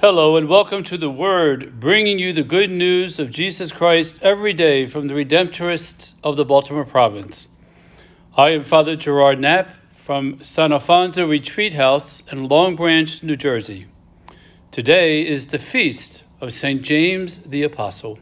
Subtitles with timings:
[0.00, 4.54] Hello, and welcome to the Word, bringing you the good news of Jesus Christ every
[4.54, 7.48] day from the Redemptorists of the Baltimore Province.
[8.34, 9.68] I am Father Gerard Knapp
[10.06, 13.88] from San Alfonso Retreat House in Long Branch, New Jersey.
[14.70, 16.80] Today is the feast of St.
[16.80, 18.18] James the Apostle.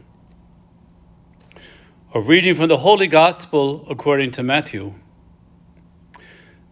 [2.13, 4.95] A reading from the Holy Gospel according to Matthew.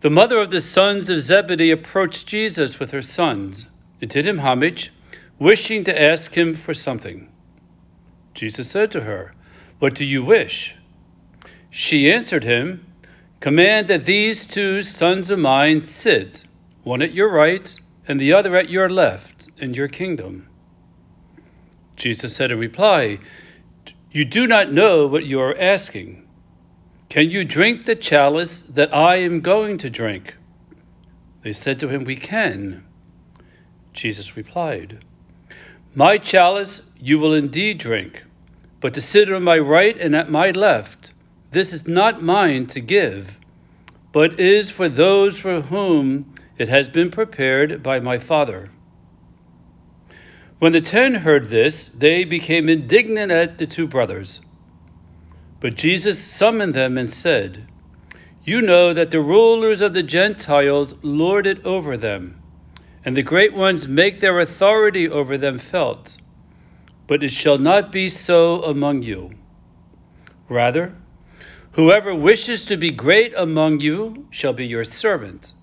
[0.02, 3.68] The mother of the sons of Zebedee approached Jesus with her sons
[4.02, 4.92] and did him homage
[5.40, 7.32] wishing to ask him for something.
[8.34, 9.34] Jesus said to her,
[9.80, 10.76] What do you wish?
[11.70, 12.86] She answered him,
[13.40, 16.46] Command that these two sons of mine sit,
[16.84, 17.76] one at your right
[18.08, 20.48] and the other at your left, in your kingdom.
[21.96, 23.20] Jesus said in reply,
[24.12, 26.28] You do not know what you are asking.
[27.10, 30.36] Can you drink the chalice that I am going to drink?
[31.44, 32.86] They said to him, We can.
[33.94, 35.04] Jesus replied,
[35.98, 38.22] my chalice you will indeed drink,
[38.82, 41.12] but to sit on my right and at my left,
[41.50, 43.36] this is not mine to give,
[44.12, 48.70] but is for those for whom it has been prepared by my Father.
[50.60, 54.40] When the ten heard this, they became indignant at the two brothers.
[55.60, 57.66] But Jesus summoned them and said,
[58.44, 62.40] You know that the rulers of the Gentiles lord it over them
[63.08, 66.18] and the great ones make their authority over them felt.
[67.08, 69.32] But it shall not be so among you.
[70.50, 70.94] Rather,
[71.72, 75.54] whoever wishes to be great among you shall be your servant.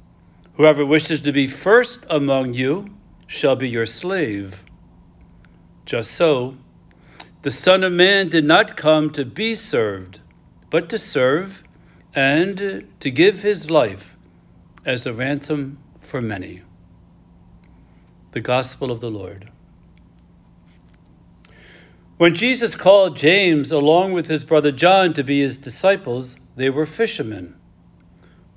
[0.54, 2.86] Whoever wishes to be first among you
[3.26, 4.64] shall be your slave.
[5.84, 6.56] Just so,
[7.42, 10.18] the Son of Man did not come to be served,
[10.70, 11.62] but to serve
[12.14, 14.16] and to give his life
[14.86, 16.62] as a ransom for many.
[18.34, 19.48] The Gospel of the Lord.
[22.16, 26.84] When Jesus called James along with his brother John to be his disciples, they were
[26.84, 27.54] fishermen.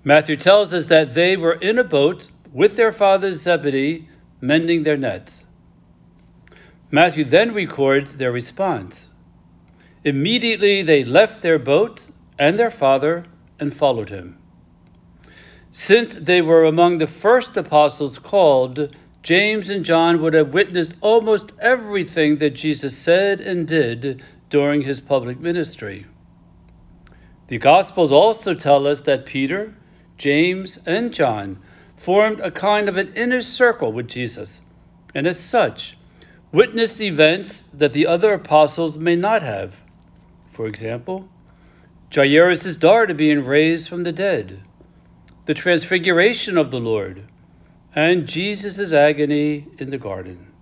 [0.03, 4.09] Matthew tells us that they were in a boat with their father Zebedee,
[4.41, 5.45] mending their nets.
[6.89, 9.11] Matthew then records their response.
[10.03, 12.07] Immediately they left their boat
[12.39, 13.25] and their father
[13.59, 14.39] and followed him.
[15.69, 21.51] Since they were among the first apostles called, James and John would have witnessed almost
[21.59, 26.05] everything that Jesus said and did during his public ministry.
[27.47, 29.73] The Gospels also tell us that Peter,
[30.17, 31.59] James, and John
[31.95, 34.61] formed a kind of an inner circle with Jesus,
[35.16, 35.97] and as such,
[36.51, 39.73] witnessed events that the other apostles may not have.
[40.53, 41.27] For example,
[42.13, 44.61] Jairus' daughter being raised from the dead,
[45.45, 47.23] the transfiguration of the Lord,
[47.97, 50.53] and Jesus' agony in the garden.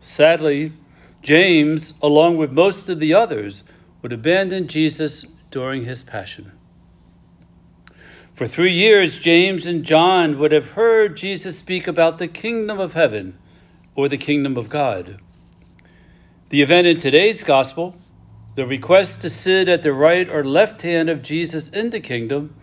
[0.00, 0.72] Sadly,
[1.20, 3.62] James, along with most of the others,
[4.00, 6.52] would abandon Jesus during his passion.
[8.34, 12.94] For three years, James and John would have heard Jesus speak about the kingdom of
[12.94, 13.36] heaven
[13.94, 15.20] or the kingdom of God.
[16.48, 17.94] The event in today's gospel,
[18.54, 22.54] the request to sit at the right or left hand of Jesus in the kingdom,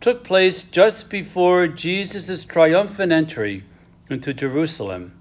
[0.00, 3.64] took place just before Jesus' triumphant entry
[4.10, 5.12] into Jerusalem.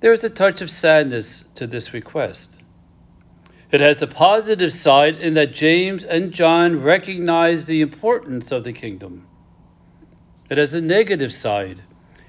[0.00, 2.60] There is a touch of sadness to this request.
[3.72, 8.72] It has a positive side in that James and John recognize the importance of the
[8.72, 9.26] kingdom.
[10.50, 11.82] It has a negative side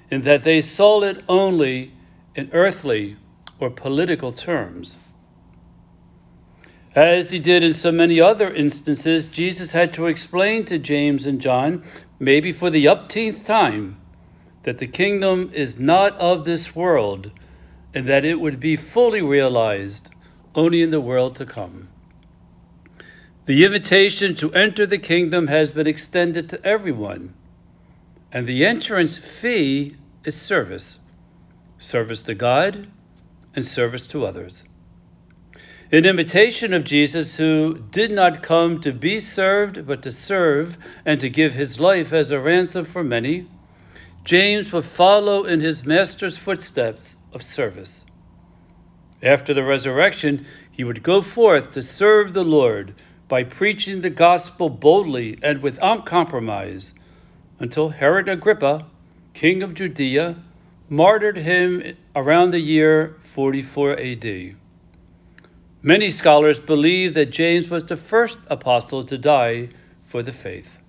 [0.10, 1.92] in that they saw it only
[2.34, 3.18] in earthly
[3.60, 4.98] or political terms.
[6.96, 11.42] As he did in so many other instances, Jesus had to explain to James and
[11.42, 11.84] John,
[12.20, 13.98] maybe for the upteenth time,
[14.64, 17.32] that the kingdom is not of this world
[17.94, 20.10] and that it would be fully realized
[20.56, 21.90] only in the world to come.
[23.46, 27.34] The invitation to enter the kingdom has been extended to everyone,
[28.32, 31.00] and the entrance fee is service
[31.78, 32.88] service to God
[33.54, 34.64] and service to others.
[35.92, 41.20] In imitation of Jesus, who did not come to be served, but to serve and
[41.20, 43.46] to give his life as a ransom for many,
[44.24, 48.04] James would follow in his master's footsteps of service.
[49.22, 52.96] After the resurrection, he would go forth to serve the Lord
[53.28, 56.96] by preaching the gospel boldly and without compromise
[57.60, 58.88] until Herod Agrippa,
[59.36, 60.36] king of Judea,
[60.90, 64.56] martyred him around the year 44 AD.
[65.86, 69.70] Many scholars believe that James was the first apostle to die
[70.08, 70.80] for the faith.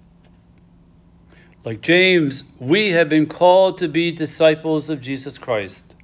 [1.66, 5.94] Like James, we have been called to be disciples of Jesus Christ.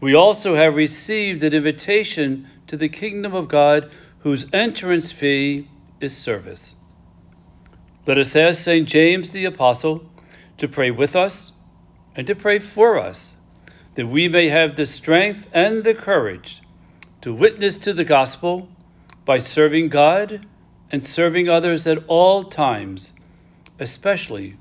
[0.00, 3.90] we also have received an invitation to the kingdom of God
[4.20, 5.68] whose entrance fee
[6.00, 6.76] is service.
[8.06, 8.88] Let us ask St.
[8.88, 10.02] James the Apostle
[10.56, 11.52] to pray with us
[12.16, 13.36] and to pray for us,
[13.96, 16.62] that we may have the strength and the courage
[17.22, 18.68] to witness to the gospel
[19.24, 20.46] by serving God
[20.90, 23.12] and serving others at all times,
[23.78, 24.56] especially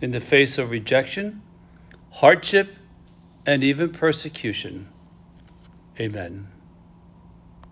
[0.00, 1.42] in the face of rejection,
[2.10, 2.74] hardship,
[3.44, 4.88] and even persecution.
[6.00, 6.48] Amen.